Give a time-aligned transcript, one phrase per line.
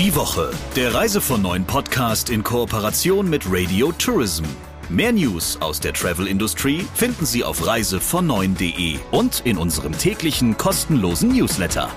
[0.00, 4.44] Die Woche, der Reise von neuen Podcast in Kooperation mit Radio Tourism.
[4.88, 11.90] Mehr News aus der Travel-Industrie finden Sie auf reisevon9.de und in unserem täglichen kostenlosen Newsletter.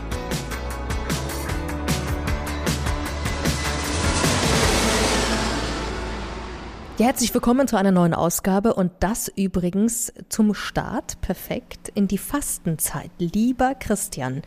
[6.98, 12.18] Ja, herzlich willkommen zu einer neuen Ausgabe und das übrigens zum Start perfekt in die
[12.18, 13.12] Fastenzeit.
[13.18, 14.42] Lieber Christian,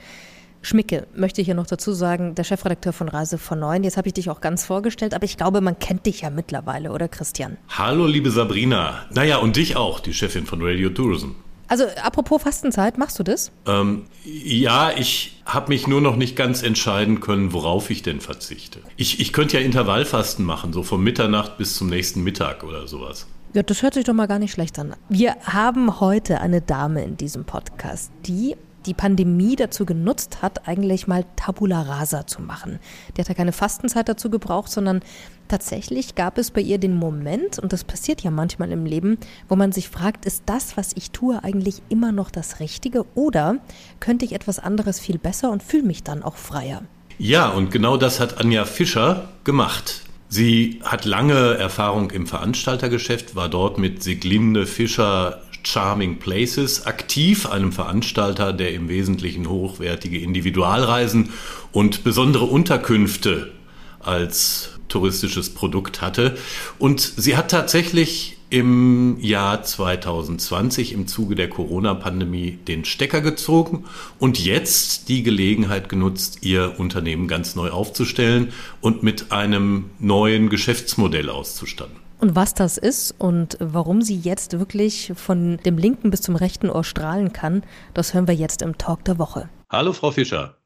[0.67, 3.85] Schmicke, möchte ich hier noch dazu sagen, der Chefredakteur von Reise von Neuen.
[3.85, 6.91] Jetzt habe ich dich auch ganz vorgestellt, aber ich glaube, man kennt dich ja mittlerweile,
[6.91, 7.57] oder Christian?
[7.69, 9.07] Hallo, liebe Sabrina.
[9.15, 11.31] Naja, und dich auch, die Chefin von Radio Tourism.
[11.69, 13.53] Also apropos Fastenzeit, machst du das?
[13.67, 18.81] Ähm, ja, ich habe mich nur noch nicht ganz entscheiden können, worauf ich denn verzichte.
[18.97, 23.27] Ich, ich könnte ja Intervallfasten machen, so von Mitternacht bis zum nächsten Mittag oder sowas.
[23.53, 24.95] Ja, das hört sich doch mal gar nicht schlecht an.
[25.09, 31.07] Wir haben heute eine Dame in diesem Podcast, die die Pandemie dazu genutzt hat, eigentlich
[31.07, 32.79] mal Tabula Rasa zu machen.
[33.17, 35.01] Die hat ja keine Fastenzeit dazu gebraucht, sondern
[35.49, 39.57] tatsächlich gab es bei ihr den Moment, und das passiert ja manchmal im Leben, wo
[39.57, 43.59] man sich fragt, ist das, was ich tue, eigentlich immer noch das Richtige oder
[44.01, 46.83] könnte ich etwas anderes viel besser und fühle mich dann auch freier?
[47.19, 50.03] Ja, und genau das hat Anja Fischer gemacht.
[50.29, 57.73] Sie hat lange Erfahrung im Veranstaltergeschäft, war dort mit Siglinde Fischer Charming Places aktiv, einem
[57.73, 61.31] Veranstalter, der im Wesentlichen hochwertige Individualreisen
[61.73, 63.53] und besondere Unterkünfte
[63.99, 66.37] als touristisches Produkt hatte.
[66.79, 73.85] Und sie hat tatsächlich im Jahr 2020 im Zuge der Corona-Pandemie den Stecker gezogen
[74.21, 81.29] und jetzt die Gelegenheit genutzt, ihr Unternehmen ganz neu aufzustellen und mit einem neuen Geschäftsmodell
[81.29, 82.06] auszustatten.
[82.19, 86.71] Und was das ist und warum sie jetzt wirklich von dem linken bis zum rechten
[86.71, 87.63] Ohr strahlen kann,
[87.95, 89.49] das hören wir jetzt im Talk der Woche.
[89.71, 90.57] Hallo, Frau Fischer.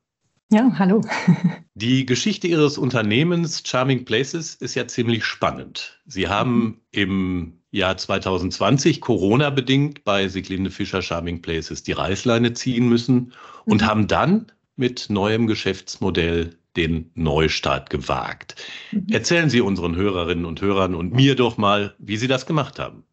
[0.53, 1.03] Ja, hallo.
[1.75, 6.01] Die Geschichte Ihres Unternehmens Charming Places ist ja ziemlich spannend.
[6.07, 13.33] Sie haben im Jahr 2020 Corona-bedingt bei Siglinde Fischer Charming Places die Reißleine ziehen müssen
[13.65, 13.87] und mhm.
[13.87, 18.57] haben dann mit neuem Geschäftsmodell den Neustart gewagt.
[18.93, 19.07] Mhm.
[19.11, 23.05] Erzählen Sie unseren Hörerinnen und Hörern und mir doch mal, wie Sie das gemacht haben.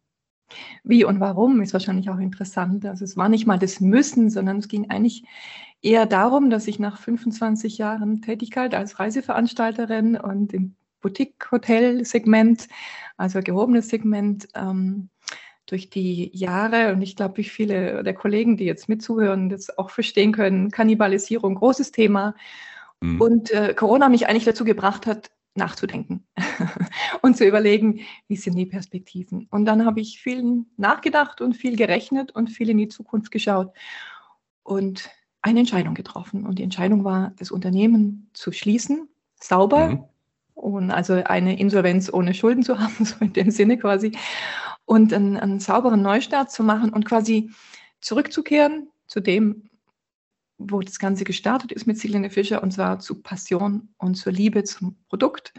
[0.84, 2.86] Wie und warum ist wahrscheinlich auch interessant.
[2.86, 5.24] Also es war nicht mal das Müssen, sondern es ging eigentlich
[5.82, 12.68] eher darum, dass ich nach 25 Jahren Tätigkeit als Reiseveranstalterin und im Boutique-Hotel-Segment,
[13.16, 15.10] also gehobenes Segment, ähm,
[15.66, 19.90] durch die Jahre und ich glaube, wie viele der Kollegen, die jetzt mitzuhören, das auch
[19.90, 22.34] verstehen können, Kannibalisierung, großes Thema.
[23.00, 23.20] Mhm.
[23.20, 26.26] Und äh, Corona mich eigentlich dazu gebracht hat, nachzudenken
[27.22, 29.46] und zu überlegen, wie sind die Perspektiven.
[29.50, 33.72] Und dann habe ich viel nachgedacht und viel gerechnet und viel in die Zukunft geschaut
[34.62, 35.10] und
[35.42, 36.46] eine Entscheidung getroffen.
[36.46, 39.08] Und die Entscheidung war, das Unternehmen zu schließen,
[39.40, 40.04] sauber, mhm.
[40.54, 44.12] und also eine Insolvenz ohne Schulden zu haben, so in dem Sinne quasi,
[44.84, 47.50] und einen, einen sauberen Neustart zu machen und quasi
[48.00, 49.67] zurückzukehren zu dem,
[50.58, 54.64] wo das Ganze gestartet ist mit Silene Fischer, und zwar zu Passion und zur Liebe
[54.64, 55.54] zum Produkt,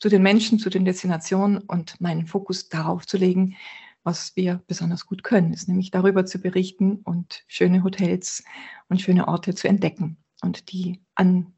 [0.00, 3.56] zu den Menschen, zu den Destinationen und meinen Fokus darauf zu legen,
[4.04, 8.44] was wir besonders gut können, ist nämlich darüber zu berichten und schöne Hotels
[8.88, 11.52] und schöne Orte zu entdecken und die an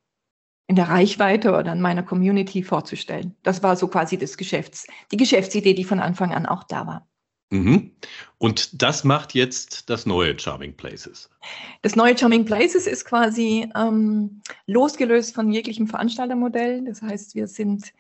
[0.67, 3.37] in der Reichweite oder an meiner Community vorzustellen.
[3.43, 7.09] Das war so quasi das Geschäfts, die Geschäftsidee, die von Anfang an auch da war.
[7.51, 7.93] Mhm.
[8.37, 11.31] Und das macht jetzt das neue Charming Places.
[11.83, 16.85] Das neue Charming Places ist quasi ähm, losgelöst von jeglichem Veranstaltermodell.
[16.85, 17.93] Das heißt, wir sind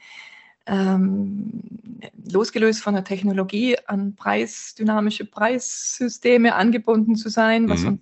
[0.68, 1.50] ähm,
[2.30, 7.88] losgelöst von der Technologie an preisdynamische Preissysteme angebunden zu sein, was mhm.
[7.88, 8.00] uns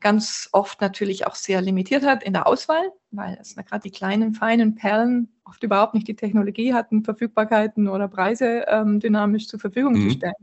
[0.00, 4.34] ganz oft natürlich auch sehr limitiert hat in der Auswahl, weil es gerade die kleinen,
[4.34, 9.94] feinen Perlen oft überhaupt nicht die Technologie hatten, Verfügbarkeiten oder Preise ähm, dynamisch zur Verfügung
[9.94, 10.08] mhm.
[10.08, 10.34] zu stellen.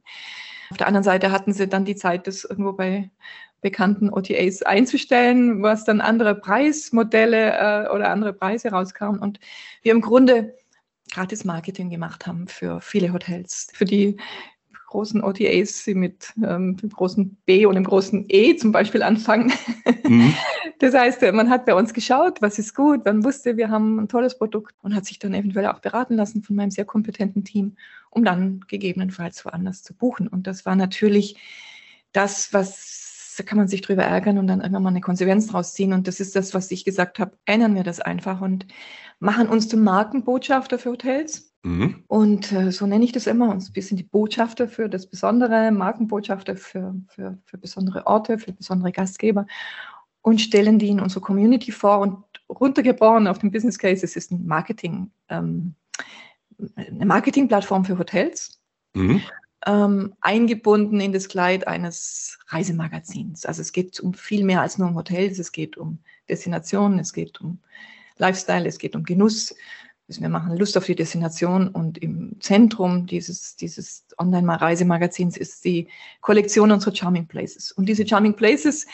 [0.70, 3.10] Auf der anderen Seite hatten sie dann die Zeit, das irgendwo bei
[3.62, 9.20] bekannten OTAs einzustellen, was dann andere Preismodelle äh, oder andere Preise rauskamen.
[9.20, 9.40] Und
[9.82, 10.54] wir im Grunde
[11.12, 14.18] gratis Marketing gemacht haben für viele Hotels, für die
[14.88, 19.52] großen OTAs, die mit ähm, dem großen B und dem großen E zum Beispiel anfangen.
[20.04, 20.34] Mhm.
[20.80, 24.08] Das heißt, man hat bei uns geschaut, was ist gut, man wusste, wir haben ein
[24.08, 27.78] tolles Produkt und hat sich dann eventuell auch beraten lassen von meinem sehr kompetenten Team,
[28.12, 30.28] um dann gegebenenfalls woanders zu buchen.
[30.28, 31.36] Und das war natürlich
[32.12, 33.07] das, was
[33.38, 35.94] da kann man sich drüber ärgern und dann irgendwann mal eine Konsequenz draus ziehen.
[35.94, 37.38] Und das ist das, was ich gesagt habe.
[37.46, 38.66] Ändern wir das einfach und
[39.20, 41.54] machen uns zum Markenbotschafter für Hotels.
[41.64, 42.04] Mhm.
[42.08, 43.50] Und äh, so nenne ich das immer.
[43.50, 48.54] Und wir sind die Botschafter für das Besondere, Markenbotschafter für, für, für besondere Orte, für
[48.54, 49.46] besondere Gastgeber
[50.22, 54.32] und stellen die in unsere Community vor und runtergebrochen auf den Business Case, es ist
[54.32, 55.76] ein Marketing, ähm,
[56.76, 58.60] eine Marketingplattform für Hotels.
[58.94, 59.22] Mhm.
[59.68, 63.46] Ähm, eingebunden in das Kleid eines Reisemagazins.
[63.46, 66.00] Also es geht um viel mehr als nur um Hotels, es geht um
[66.30, 67.60] Destinationen, es geht um
[68.18, 69.54] Lifestyle, es geht um Genuss.
[70.08, 75.90] Also wir machen Lust auf die Destination und im Zentrum dieses, dieses Online-Reisemagazins ist die
[76.22, 77.74] Kollektion unserer Charming Places.
[77.74, 78.88] Und diese Charming Places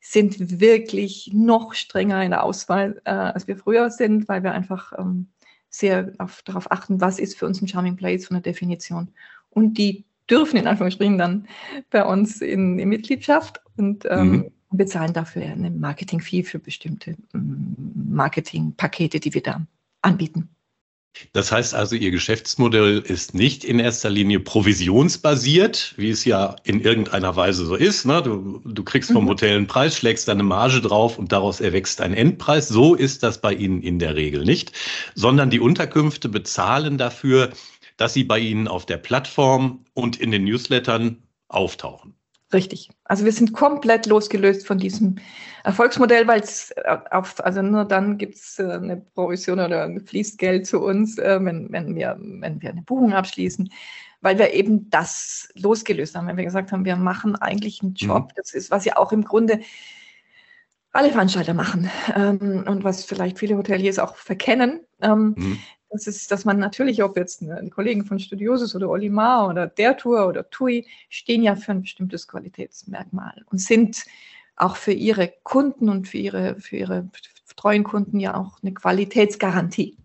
[0.00, 4.94] sind wirklich noch strenger in der Auswahl, äh, als wir früher sind, weil wir einfach
[4.98, 5.28] ähm,
[5.68, 9.12] sehr auf, darauf achten, was ist für uns ein Charming Place von der Definition.
[9.50, 11.48] Und die dürfen in Anführungsstrichen dann
[11.90, 14.52] bei uns in, in Mitgliedschaft und ähm, mhm.
[14.70, 17.74] bezahlen dafür eine Marketing-Fee für bestimmte ähm,
[18.08, 19.66] Marketingpakete, die wir da
[20.02, 20.48] anbieten.
[21.32, 26.80] Das heißt also, Ihr Geschäftsmodell ist nicht in erster Linie provisionsbasiert, wie es ja in
[26.80, 28.04] irgendeiner Weise so ist.
[28.04, 28.20] Ne?
[28.20, 29.28] Du, du kriegst vom mhm.
[29.28, 32.68] Hotel einen Preis, schlägst deine Marge drauf und daraus erwächst ein Endpreis.
[32.68, 34.72] So ist das bei Ihnen in der Regel nicht,
[35.14, 37.50] sondern die Unterkünfte bezahlen dafür,
[37.96, 42.14] dass sie bei Ihnen auf der Plattform und in den Newslettern auftauchen.
[42.52, 42.90] Richtig.
[43.04, 45.16] Also wir sind komplett losgelöst von diesem
[45.64, 50.38] Erfolgsmodell, weil es äh, auf, also nur dann gibt es äh, eine Provision oder fließt
[50.38, 53.70] Geld zu uns, äh, wenn, wenn, wir, wenn wir eine Buchung abschließen,
[54.20, 58.28] weil wir eben das losgelöst haben, wenn wir gesagt haben, wir machen eigentlich einen Job,
[58.28, 58.34] mhm.
[58.36, 59.60] das ist, was ja auch im Grunde
[60.92, 64.80] alle Veranstalter machen ähm, und was vielleicht viele Hoteliers auch verkennen.
[65.00, 65.58] Ähm, mhm
[65.94, 69.96] das ist, dass man natürlich, ob jetzt ein Kollegen von Studiosus oder Olimar oder der
[69.96, 74.04] Tour oder TUI, stehen ja für ein bestimmtes Qualitätsmerkmal und sind
[74.56, 77.08] auch für ihre Kunden und für ihre, für ihre
[77.54, 79.96] treuen Kunden ja auch eine Qualitätsgarantie.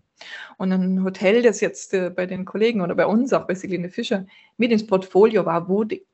[0.58, 3.88] Und ein Hotel, das jetzt äh, bei den Kollegen oder bei uns, auch bei Siglinde
[3.88, 4.26] Fischer,
[4.58, 6.06] mit ins Portfolio war, die,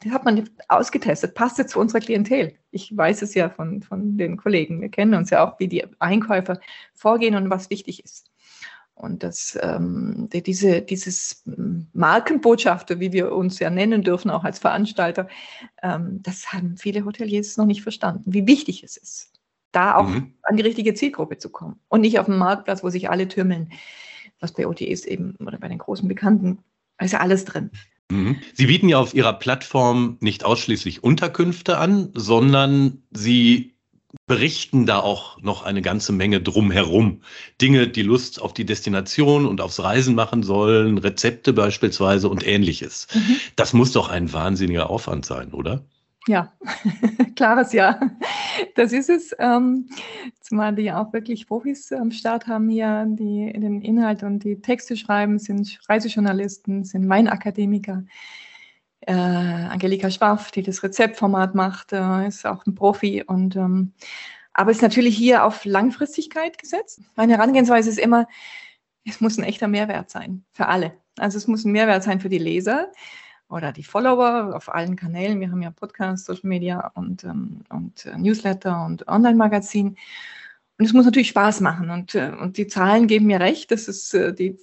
[0.00, 2.54] das hat man ausgetestet, passt jetzt zu unserer Klientel.
[2.72, 4.80] Ich weiß es ja von, von den Kollegen.
[4.80, 6.58] Wir kennen uns ja auch, wie die Einkäufer
[6.94, 8.30] vorgehen und was wichtig ist.
[8.98, 11.44] Und das, ähm, die, diese, dieses
[11.92, 15.28] Markenbotschafter, wie wir uns ja nennen dürfen, auch als Veranstalter,
[15.82, 19.32] ähm, das haben viele Hoteliers noch nicht verstanden, wie wichtig es ist,
[19.70, 20.34] da auch mhm.
[20.42, 23.70] an die richtige Zielgruppe zu kommen und nicht auf dem Marktplatz, wo sich alle türmeln,
[24.40, 26.58] was bei OTAs eben oder bei den großen Bekannten,
[26.98, 27.70] da ist ja alles drin.
[28.10, 28.36] Mhm.
[28.54, 33.77] Sie bieten ja auf Ihrer Plattform nicht ausschließlich Unterkünfte an, sondern Sie
[34.26, 37.22] berichten da auch noch eine ganze Menge drumherum.
[37.60, 43.08] Dinge, die Lust auf die Destination und aufs Reisen machen sollen, Rezepte beispielsweise und ähnliches.
[43.14, 43.36] Mhm.
[43.56, 45.84] Das muss doch ein wahnsinniger Aufwand sein, oder?
[46.26, 46.52] Ja,
[47.36, 47.98] klares Ja.
[48.74, 49.34] Das ist es.
[49.38, 49.88] Ähm,
[50.40, 54.96] zumal die auch wirklich Profis am Start haben hier, die den Inhalt und die Texte
[54.96, 58.04] schreiben, sind Reisejournalisten, sind Weinakademiker
[59.00, 63.92] äh, Angelika Schwaff, die das Rezeptformat macht, äh, ist auch ein Profi und ähm,
[64.52, 67.00] aber ist natürlich hier auf Langfristigkeit gesetzt.
[67.14, 68.26] Meine Herangehensweise ist immer,
[69.04, 70.94] es muss ein echter Mehrwert sein für alle.
[71.16, 72.90] Also es muss ein Mehrwert sein für die Leser
[73.48, 75.40] oder die Follower auf allen Kanälen.
[75.40, 79.96] Wir haben ja Podcasts, Social Media und, ähm, und äh, Newsletter und Online-Magazin.
[80.78, 81.90] Und es muss natürlich Spaß machen.
[81.90, 84.56] Und, äh, und die Zahlen geben mir recht, dass es äh, die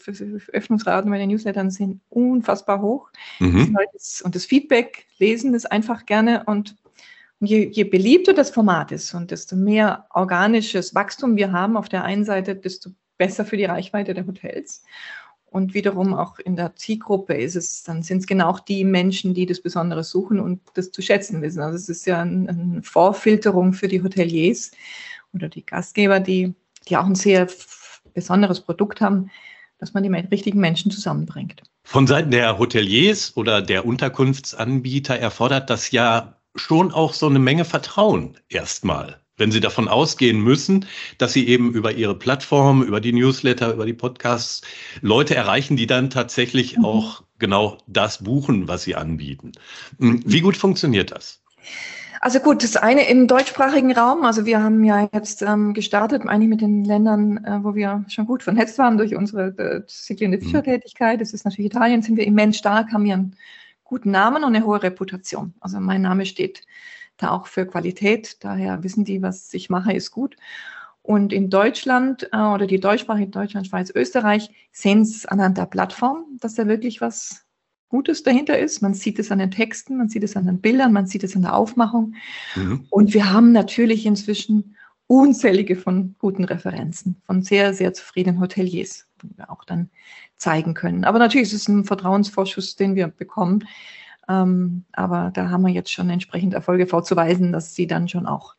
[0.54, 3.10] Öffnungsraten bei den Newslettern sind unfassbar hoch.
[3.40, 3.78] Mhm.
[4.24, 6.44] Und das Feedback lesen es einfach gerne.
[6.46, 6.78] Und
[7.42, 12.06] je, je beliebter das Format ist und desto mehr organisches Wachstum wir haben auf der
[12.06, 14.84] einen Seite, desto besser für die Reichweite der Hotels.
[15.48, 19.46] Und wiederum auch in der Zielgruppe ist es, dann sind es genau die Menschen, die
[19.46, 21.62] das Besondere suchen und das zu schätzen wissen.
[21.62, 24.72] Also es ist ja eine Vorfilterung für die Hoteliers
[25.36, 26.54] oder die Gastgeber, die,
[26.88, 27.48] die auch ein sehr
[28.14, 29.30] besonderes Produkt haben,
[29.78, 31.62] dass man die richtigen Menschen zusammenbringt.
[31.84, 37.66] Von Seiten der Hoteliers oder der Unterkunftsanbieter erfordert das ja schon auch so eine Menge
[37.66, 39.20] Vertrauen erstmal.
[39.38, 40.86] Wenn Sie davon ausgehen müssen,
[41.18, 44.62] dass Sie eben über Ihre Plattform, über die Newsletter, über die Podcasts
[45.02, 46.86] Leute erreichen, die dann tatsächlich mhm.
[46.86, 49.52] auch genau das buchen, was Sie anbieten.
[49.98, 51.44] Wie gut funktioniert das?
[52.22, 54.24] Also gut, das eine im deutschsprachigen Raum.
[54.24, 58.26] Also wir haben ja jetzt ähm, gestartet, eigentlich mit den Ländern, äh, wo wir schon
[58.26, 61.22] gut vernetzt waren durch unsere äh, Siglinde Fischertätigkeit.
[61.22, 63.38] Das ist natürlich Italien, sind wir immens stark, haben wir einen
[63.84, 65.54] guten Namen und eine hohe Reputation.
[65.60, 66.64] Also mein Name steht
[67.18, 68.44] da auch für Qualität.
[68.44, 70.36] Daher wissen die, was ich mache, ist gut.
[71.02, 76.26] Und in Deutschland äh, oder die deutschsprachigen Deutschland, Schweiz, Österreich sehen es anhand der Plattform,
[76.40, 77.45] dass da wirklich was
[77.90, 78.82] Gutes dahinter ist.
[78.82, 81.36] Man sieht es an den Texten, man sieht es an den Bildern, man sieht es
[81.36, 82.16] an der Aufmachung.
[82.56, 82.86] Mhm.
[82.90, 84.76] Und wir haben natürlich inzwischen
[85.08, 89.90] unzählige von guten Referenzen, von sehr, sehr zufriedenen Hoteliers, die wir auch dann
[90.38, 91.04] zeigen können.
[91.04, 93.68] Aber natürlich ist es ein Vertrauensvorschuss, den wir bekommen.
[94.28, 98.56] Ähm, aber da haben wir jetzt schon entsprechend Erfolge vorzuweisen, dass sie dann schon auch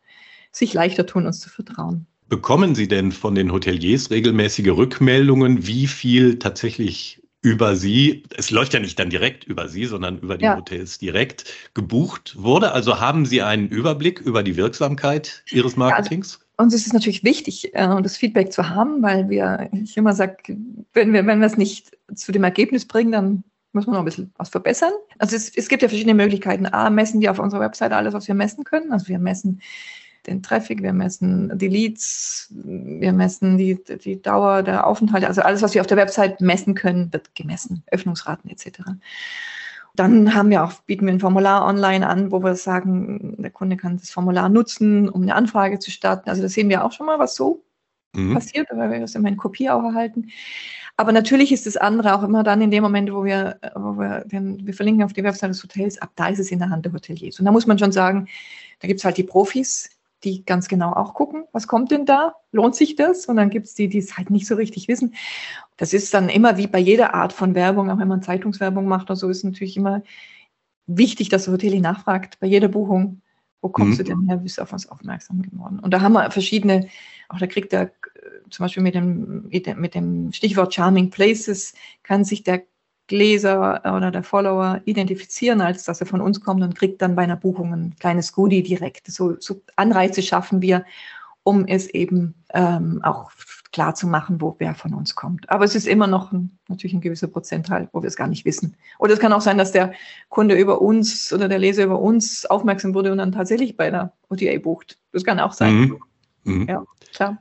[0.51, 2.07] sich leichter tun, uns zu vertrauen.
[2.29, 8.73] Bekommen Sie denn von den Hoteliers regelmäßige Rückmeldungen, wie viel tatsächlich über Sie, es läuft
[8.73, 10.57] ja nicht dann direkt über Sie, sondern über die ja.
[10.57, 12.71] Hotels direkt gebucht wurde?
[12.71, 16.33] Also haben Sie einen Überblick über die Wirksamkeit Ihres Marketings?
[16.33, 19.95] Ja, also uns ist es natürlich wichtig, äh, das Feedback zu haben, weil wir, ich
[19.95, 20.37] immer sage,
[20.93, 24.05] wenn wir, wenn wir es nicht zu dem Ergebnis bringen, dann muss man noch ein
[24.05, 24.93] bisschen was verbessern.
[25.19, 26.65] Also es, es gibt ja verschiedene Möglichkeiten.
[26.65, 28.91] A, messen wir auf unserer Website alles, was wir messen können.
[28.91, 29.61] Also wir messen
[30.27, 35.61] den Traffic, wir messen die Leads, wir messen die, die Dauer der Aufenthalte, also alles,
[35.61, 38.79] was wir auf der Website messen können, wird gemessen, Öffnungsraten etc.
[39.95, 43.77] Dann haben wir auch, bieten wir ein Formular online an, wo wir sagen, der Kunde
[43.77, 46.29] kann das Formular nutzen, um eine Anfrage zu starten.
[46.29, 47.63] Also das sehen wir auch schon mal, was so
[48.13, 48.33] mhm.
[48.33, 50.27] passiert, weil wir das immer in Kopie auch erhalten.
[50.97, 54.25] Aber natürlich ist das andere auch immer dann in dem Moment, wo wir, wo wir,
[54.25, 56.85] den, wir verlinken auf die Website des Hotels, ab da ist es in der Hand
[56.85, 57.39] der Hoteliers.
[57.39, 58.27] Und da muss man schon sagen,
[58.79, 59.89] da gibt es halt die Profis,
[60.23, 62.35] die ganz genau auch gucken, was kommt denn da?
[62.51, 63.27] Lohnt sich das?
[63.27, 65.13] Und dann gibt es die, die es halt nicht so richtig wissen.
[65.77, 69.09] Das ist dann immer wie bei jeder Art von Werbung, auch wenn man Zeitungswerbung macht
[69.09, 70.01] oder so, ist natürlich immer
[70.87, 73.21] wichtig, dass der Hotel nachfragt bei jeder Buchung,
[73.61, 74.03] wo kommst mhm.
[74.03, 75.79] du denn her, bist du auf uns aufmerksam geworden?
[75.79, 76.87] Und da haben wir verschiedene,
[77.29, 77.89] auch da kriegt der äh,
[78.49, 82.63] zum Beispiel mit dem, mit dem Stichwort Charming Places, kann sich der
[83.11, 87.23] Leser oder der Follower identifizieren, als dass er von uns kommt und kriegt dann bei
[87.23, 89.07] einer Buchung ein kleines Goodie direkt.
[89.07, 90.85] So, so Anreize schaffen wir,
[91.43, 93.31] um es eben ähm, auch
[93.71, 95.49] klar zu machen, wo wer von uns kommt.
[95.49, 98.43] Aber es ist immer noch ein, natürlich ein gewisser Prozentteil, wo wir es gar nicht
[98.43, 98.75] wissen.
[98.99, 99.93] Oder es kann auch sein, dass der
[100.29, 104.11] Kunde über uns oder der Leser über uns aufmerksam wurde und dann tatsächlich bei der
[104.29, 104.97] OTA bucht.
[105.13, 105.75] Das kann auch sein.
[105.75, 105.99] Mhm.
[106.43, 106.67] Mhm.
[106.67, 106.83] Ja,
[107.13, 107.37] klar.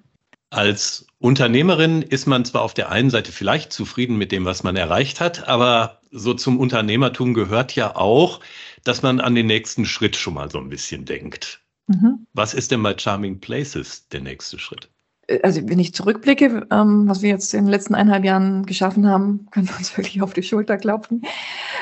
[0.50, 4.76] Als Unternehmerin ist man zwar auf der einen Seite vielleicht zufrieden mit dem, was man
[4.76, 8.41] erreicht hat, aber so zum Unternehmertum gehört ja auch,
[8.85, 11.61] dass man an den nächsten Schritt schon mal so ein bisschen denkt.
[11.88, 12.26] Mhm.
[12.33, 14.88] Was ist denn bei Charming Places der nächste Schritt?
[15.43, 19.49] Also wenn ich zurückblicke, ähm, was wir jetzt in den letzten eineinhalb Jahren geschaffen haben,
[19.50, 21.23] können wir uns wirklich auf die Schulter klopfen.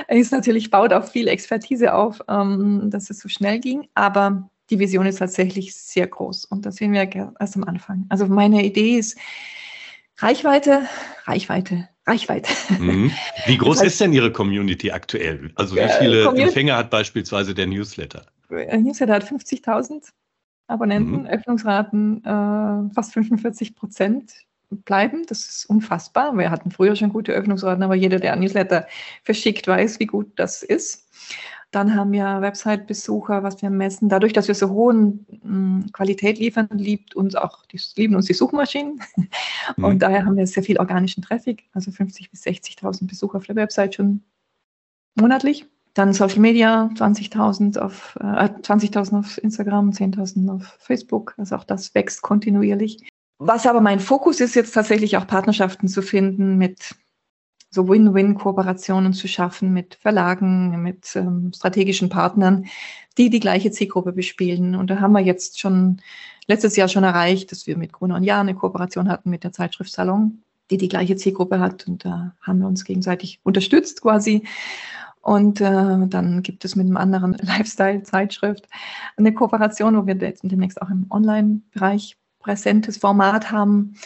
[0.08, 4.78] Es natürlich baut auch viel Expertise auf, ähm, dass es so schnell ging, aber die
[4.78, 8.06] Vision ist tatsächlich sehr groß und das sehen wir erst am Anfang.
[8.08, 9.18] Also meine Idee ist
[10.18, 10.86] Reichweite,
[11.24, 12.50] Reichweite, Reichweite.
[12.78, 13.10] Mhm.
[13.46, 15.50] Wie groß das heißt, ist denn Ihre Community aktuell?
[15.56, 18.26] Also wie viele Community, Empfänger hat beispielsweise der Newsletter?
[18.50, 20.10] Der Newsletter hat 50.000
[20.66, 21.26] Abonnenten, mhm.
[21.26, 24.32] Öffnungsraten äh, fast 45 Prozent
[24.70, 25.24] bleiben.
[25.26, 26.36] Das ist unfassbar.
[26.36, 28.86] Wir hatten früher schon gute Öffnungsraten, aber jeder, der ein Newsletter
[29.22, 31.08] verschickt, weiß, wie gut das ist.
[31.74, 34.08] Dann haben wir Website-Besucher, was wir messen.
[34.08, 38.34] Dadurch, dass wir so hohe hm, Qualität liefern, liebt uns auch die, lieben uns die
[38.34, 39.00] Suchmaschinen.
[39.76, 39.84] Mhm.
[39.84, 43.56] Und daher haben wir sehr viel organischen Traffic, also 50.000 bis 60.000 Besucher auf der
[43.56, 44.22] Website schon
[45.14, 45.66] monatlich.
[45.94, 51.34] Dann Social Media, 20.000 auf, äh, 20.000 auf Instagram, 10.000 auf Facebook.
[51.38, 53.08] Also auch das wächst kontinuierlich.
[53.38, 56.94] Was aber mein Fokus ist, jetzt tatsächlich auch Partnerschaften zu finden mit
[57.74, 62.66] so Win-Win-Kooperationen zu schaffen mit Verlagen, mit ähm, strategischen Partnern,
[63.18, 64.74] die die gleiche Zielgruppe bespielen.
[64.74, 66.00] Und da haben wir jetzt schon
[66.46, 69.52] letztes Jahr schon erreicht, dass wir mit Gruner und Jahr eine Kooperation hatten mit der
[69.52, 71.86] Zeitschrift Salon, die die gleiche Zielgruppe hat.
[71.86, 74.44] Und da haben wir uns gegenseitig unterstützt quasi.
[75.20, 78.68] Und äh, dann gibt es mit einem anderen Lifestyle-Zeitschrift
[79.16, 83.96] eine Kooperation, wo wir demnächst auch im Online-Bereich präsentes Format haben.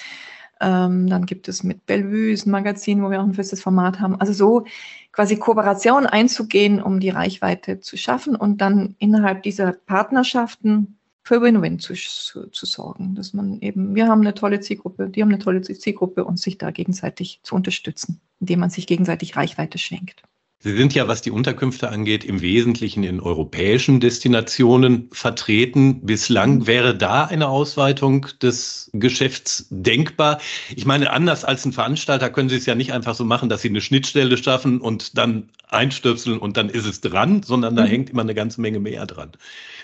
[0.61, 4.21] Ähm, dann gibt es mit Bellevue ein Magazin, wo wir auch ein festes Format haben.
[4.21, 4.65] Also so
[5.12, 11.79] quasi Kooperation einzugehen, um die Reichweite zu schaffen und dann innerhalb dieser Partnerschaften für Win-Win
[11.79, 13.15] zu, zu, zu, sorgen.
[13.15, 16.57] Dass man eben, wir haben eine tolle Zielgruppe, die haben eine tolle Zielgruppe und sich
[16.59, 20.23] da gegenseitig zu unterstützen, indem man sich gegenseitig Reichweite schenkt.
[20.61, 26.05] Sie sind ja, was die Unterkünfte angeht, im Wesentlichen in europäischen Destinationen vertreten.
[26.05, 26.67] Bislang mhm.
[26.67, 30.41] wäre da eine Ausweitung des Geschäfts denkbar.
[30.75, 33.62] Ich meine, anders als ein Veranstalter können Sie es ja nicht einfach so machen, dass
[33.62, 37.88] Sie eine Schnittstelle schaffen und dann einstöpseln und dann ist es dran, sondern da mhm.
[37.88, 39.31] hängt immer eine ganze Menge mehr dran.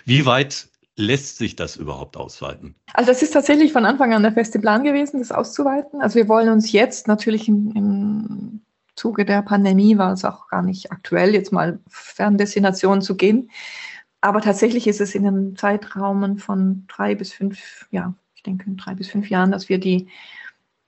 [0.05, 0.67] Wie weit
[0.97, 2.75] lässt sich das überhaupt ausweiten?
[2.93, 6.01] Also das ist tatsächlich von Anfang an der feste Plan gewesen, das auszuweiten.
[6.01, 8.61] Also wir wollen uns jetzt natürlich im, im
[8.97, 13.51] Zuge der Pandemie war es auch gar nicht aktuell, jetzt mal Ferndestinationen zu gehen.
[14.21, 18.77] Aber tatsächlich ist es in einem Zeitraum von drei bis fünf, ja, ich denke in
[18.77, 20.09] drei bis fünf Jahren, dass wir die,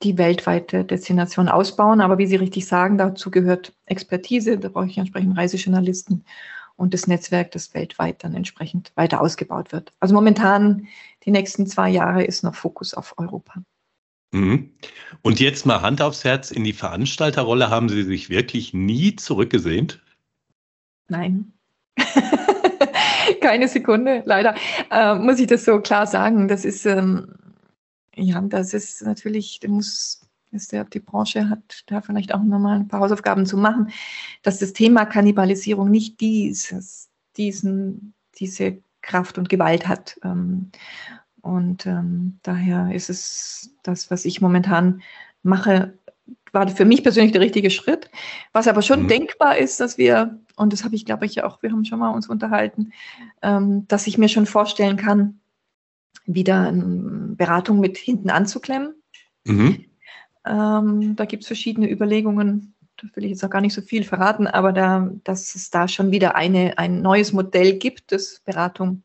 [0.02, 2.00] die weltweite Destination ausbauen.
[2.00, 6.25] Aber wie Sie richtig sagen, dazu gehört Expertise, da brauche ich entsprechend Reisejournalisten
[6.76, 9.92] und das Netzwerk, das weltweit dann entsprechend weiter ausgebaut wird.
[10.00, 10.88] Also momentan,
[11.25, 13.62] die nächsten zwei Jahre ist noch Fokus auf Europa.
[14.33, 14.73] Mhm.
[15.23, 20.02] Und jetzt mal Hand aufs Herz, in die Veranstalterrolle haben Sie sich wirklich nie zurückgesehnt?
[21.09, 21.52] Nein.
[23.40, 24.54] Keine Sekunde, leider.
[24.90, 26.49] Äh, muss ich das so klar sagen.
[26.49, 27.35] Das ist, ähm,
[28.14, 32.88] ja, das ist natürlich, muss, ist der, die Branche hat da vielleicht auch nochmal ein
[32.88, 33.90] paar Hausaufgaben zu machen,
[34.42, 40.18] dass das Thema Kannibalisierung nicht dieses, diesen, diese Kraft und Gewalt hat.
[40.25, 40.71] Ähm,
[41.47, 45.03] und ähm, daher ist es das, was ich momentan
[45.43, 45.95] mache,
[46.53, 48.11] war für mich persönlich der richtige Schritt.
[48.53, 49.09] Was aber schon mhm.
[49.09, 52.11] denkbar ist, dass wir, und das habe ich, glaube ich, auch, wir haben schon mal
[52.11, 52.93] uns unterhalten,
[53.43, 55.41] ähm, dass ich mir schon vorstellen kann,
[56.25, 58.95] wieder eine Beratung mit hinten anzuklemmen.
[59.45, 59.85] Mhm.
[60.45, 64.03] Ähm, da gibt es verschiedene Überlegungen, da will ich jetzt auch gar nicht so viel
[64.03, 69.03] verraten, aber da, dass es da schon wieder eine, ein neues Modell gibt, das Beratung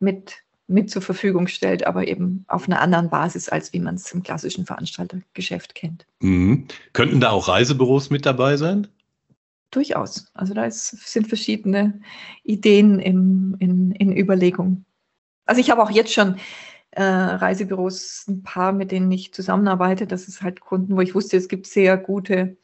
[0.00, 4.10] mit mit zur Verfügung stellt, aber eben auf einer anderen Basis, als wie man es
[4.12, 6.06] im klassischen Veranstaltergeschäft kennt.
[6.20, 6.66] Mhm.
[6.92, 8.88] Könnten da auch Reisebüros mit dabei sein?
[9.70, 10.30] Durchaus.
[10.34, 12.00] Also da ist, sind verschiedene
[12.42, 14.84] Ideen im, in, in Überlegung.
[15.44, 16.36] Also ich habe auch jetzt schon
[16.92, 20.06] äh, Reisebüros, ein paar, mit denen ich zusammenarbeite.
[20.06, 22.56] Das ist halt Kunden, wo ich wusste, es gibt sehr gute,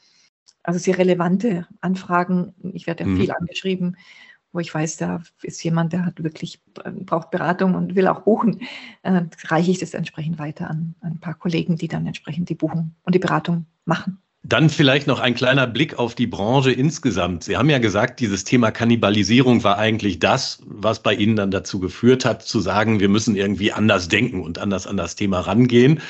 [0.65, 2.55] also sehr relevante Anfragen.
[2.73, 3.21] Ich werde ja mhm.
[3.21, 3.97] viel angeschrieben
[4.53, 8.61] wo ich weiß, da ist jemand, der hat wirklich, braucht Beratung und will auch buchen,
[9.03, 12.55] äh, reiche ich das entsprechend weiter an, an ein paar Kollegen, die dann entsprechend die
[12.55, 14.22] Buchung und die Beratung machen.
[14.45, 17.45] Dann vielleicht noch ein kleiner Blick auf die Branche insgesamt.
[17.45, 21.79] Sie haben ja gesagt, dieses Thema Kannibalisierung war eigentlich das, was bei Ihnen dann dazu
[21.79, 26.01] geführt hat, zu sagen, wir müssen irgendwie anders denken und anders an das Thema rangehen.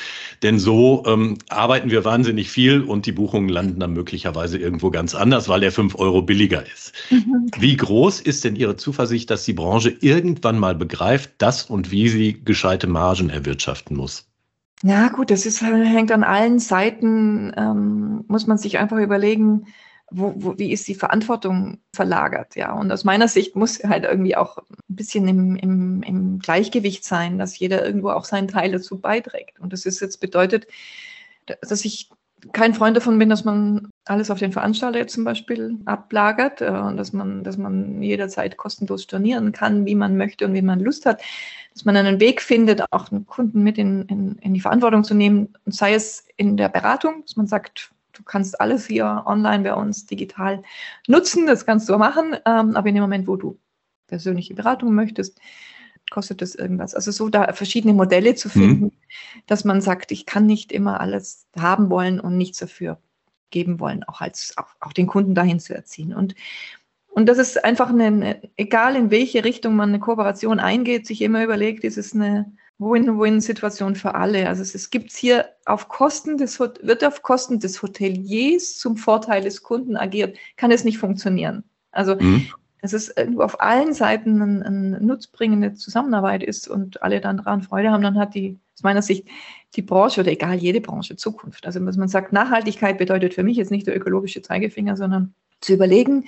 [0.42, 5.14] Denn so ähm, arbeiten wir wahnsinnig viel und die Buchungen landen dann möglicherweise irgendwo ganz
[5.14, 6.94] anders, weil er fünf Euro billiger ist.
[7.10, 7.50] Mhm.
[7.58, 12.08] Wie groß ist denn Ihre Zuversicht, dass die Branche irgendwann mal begreift, dass und wie
[12.08, 14.31] sie gescheite Margen erwirtschaften muss?
[14.84, 19.66] Ja, gut, das ist, hängt an allen Seiten, ähm, muss man sich einfach überlegen,
[20.10, 22.72] wo, wo, wie ist die Verantwortung verlagert, ja.
[22.72, 27.38] Und aus meiner Sicht muss halt irgendwie auch ein bisschen im, im, im Gleichgewicht sein,
[27.38, 29.60] dass jeder irgendwo auch seinen Teil dazu beiträgt.
[29.60, 30.66] Und das ist jetzt bedeutet,
[31.46, 32.10] dass ich
[32.52, 36.96] kein Freund davon bin, dass man alles auf den Veranstalter zum Beispiel ablagert äh, und
[36.96, 41.06] dass man, dass man jederzeit kostenlos stornieren kann, wie man möchte und wie man Lust
[41.06, 41.22] hat.
[41.72, 45.14] Dass man einen Weg findet, auch einen Kunden mit in, in, in die Verantwortung zu
[45.14, 49.64] nehmen, und sei es in der Beratung, dass man sagt, du kannst alles hier online
[49.64, 50.62] bei uns digital
[51.06, 53.58] nutzen, das kannst du machen, ähm, aber in dem Moment, wo du
[54.06, 55.40] persönliche Beratung möchtest,
[56.10, 56.94] kostet das irgendwas.
[56.94, 58.92] Also so da verschiedene Modelle zu finden, mhm.
[59.46, 62.98] dass man sagt, ich kann nicht immer alles haben wollen und nichts dafür
[63.50, 66.12] geben wollen, auch als auch, auch den Kunden dahin zu erziehen.
[66.14, 66.34] Und
[67.14, 71.44] und das ist einfach eine, egal in welche Richtung man eine Kooperation eingeht, sich immer
[71.44, 74.48] überlegt, ist es eine Win-Win-Situation für alle.
[74.48, 79.42] Also es, es gibt hier auf Kosten des, wird auf Kosten des Hoteliers zum Vorteil
[79.42, 81.64] des Kunden agiert, kann es nicht funktionieren.
[81.92, 82.46] Also mhm
[82.82, 87.62] dass es irgendwo auf allen Seiten eine, eine nutzbringende Zusammenarbeit ist und alle dann daran
[87.62, 89.28] Freude haben, dann hat die, aus meiner Sicht,
[89.76, 91.64] die Branche oder egal, jede Branche Zukunft.
[91.64, 95.74] Also, was man sagt, Nachhaltigkeit bedeutet für mich jetzt nicht der ökologische Zeigefinger, sondern zu
[95.74, 96.24] überlegen,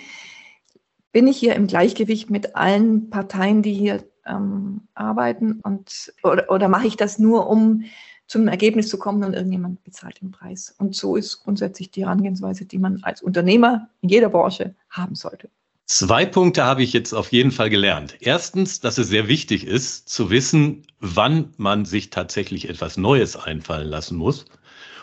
[1.15, 6.69] bin ich hier im Gleichgewicht mit allen Parteien, die hier ähm, arbeiten und oder, oder
[6.69, 7.85] mache ich das nur, um
[8.27, 10.75] zum Ergebnis zu kommen und irgendjemand bezahlt den Preis.
[10.77, 15.49] Und so ist grundsätzlich die Herangehensweise, die man als Unternehmer in jeder Branche haben sollte.
[15.87, 18.17] Zwei Punkte habe ich jetzt auf jeden Fall gelernt.
[18.19, 23.87] Erstens, dass es sehr wichtig ist, zu wissen, wann man sich tatsächlich etwas Neues einfallen
[23.87, 24.47] lassen muss.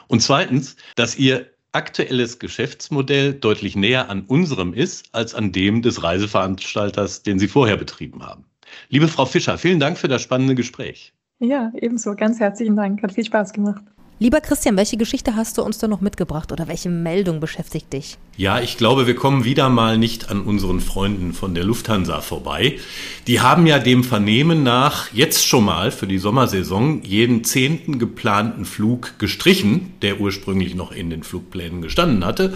[0.10, 6.04] Und zweitens, dass Ihr aktuelles Geschäftsmodell deutlich näher an unserem ist als an dem des
[6.04, 8.46] Reiseveranstalters, den Sie vorher betrieben haben.
[8.90, 11.14] Liebe Frau Fischer, vielen Dank für das spannende Gespräch.
[11.40, 12.16] Ja, ebenso.
[12.16, 13.02] Ganz herzlichen Dank.
[13.02, 13.84] Hat viel Spaß gemacht.
[14.22, 18.20] Lieber Christian, welche Geschichte hast du uns da noch mitgebracht oder welche Meldung beschäftigt dich?
[18.38, 22.78] Ja, ich glaube, wir kommen wieder mal nicht an unseren Freunden von der Lufthansa vorbei.
[23.26, 28.66] Die haben ja dem Vernehmen nach jetzt schon mal für die Sommersaison jeden zehnten geplanten
[28.66, 32.54] Flug gestrichen, der ursprünglich noch in den Flugplänen gestanden hatte.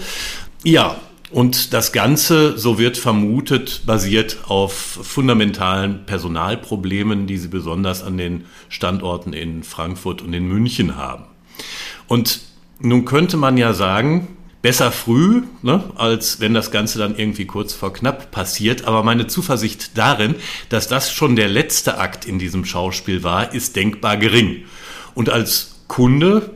[0.64, 0.98] Ja,
[1.32, 8.46] und das Ganze, so wird vermutet, basiert auf fundamentalen Personalproblemen, die sie besonders an den
[8.70, 11.26] Standorten in Frankfurt und in München haben.
[12.08, 12.42] Und
[12.80, 17.74] nun könnte man ja sagen, besser früh, ne, als wenn das Ganze dann irgendwie kurz
[17.74, 18.86] vor knapp passiert.
[18.86, 20.34] Aber meine Zuversicht darin,
[20.70, 24.66] dass das schon der letzte Akt in diesem Schauspiel war, ist denkbar gering.
[25.14, 26.50] Und als Kunde,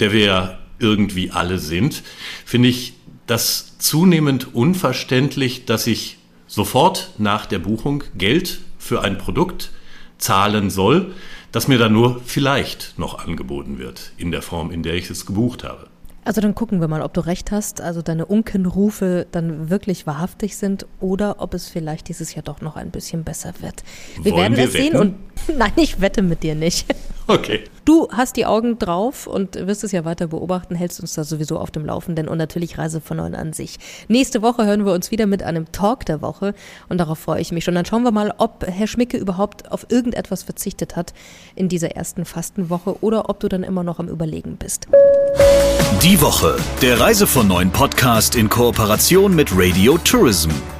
[0.00, 2.02] der wir ja irgendwie alle sind,
[2.46, 2.94] finde ich
[3.26, 9.70] das zunehmend unverständlich, dass ich sofort nach der Buchung Geld für ein Produkt
[10.16, 11.12] zahlen soll,
[11.52, 15.26] das mir dann nur vielleicht noch angeboten wird, in der Form, in der ich es
[15.26, 15.88] gebucht habe.
[16.24, 20.58] Also dann gucken wir mal, ob du recht hast, also deine Unkenrufe dann wirklich wahrhaftig
[20.58, 23.82] sind oder ob es vielleicht dieses Jahr doch noch ein bisschen besser wird.
[24.22, 25.14] Wir Wollen werden wir es sehen und
[25.56, 26.86] nein, ich wette mit dir nicht.
[27.28, 27.64] Okay.
[27.88, 31.58] Du hast die Augen drauf und wirst es ja weiter beobachten, hältst uns da sowieso
[31.58, 33.78] auf dem Laufenden und natürlich Reise von Neuen an sich.
[34.08, 36.52] Nächste Woche hören wir uns wieder mit einem Talk der Woche
[36.90, 37.74] und darauf freue ich mich schon.
[37.74, 41.14] Dann schauen wir mal, ob Herr Schmicke überhaupt auf irgendetwas verzichtet hat
[41.54, 44.86] in dieser ersten Fastenwoche oder ob du dann immer noch am Überlegen bist.
[46.02, 50.50] Die Woche, der Reise von Neuen Podcast in Kooperation mit Radio Tourism.